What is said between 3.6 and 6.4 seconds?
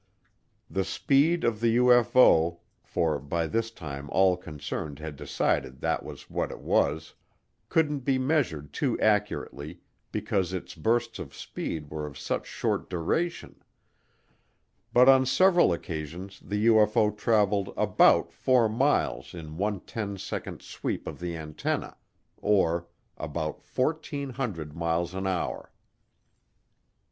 time all concerned had decided that was